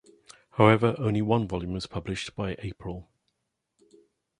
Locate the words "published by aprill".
1.85-3.05